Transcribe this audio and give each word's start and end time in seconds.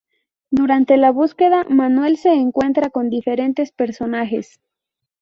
Durante 0.49 0.97
la 0.97 1.11
búsqueda, 1.11 1.63
Manuel 1.65 2.17
se 2.17 2.33
encuentra 2.33 2.89
con 2.89 3.11
diferentes 3.11 3.71
personajes. 3.71 4.59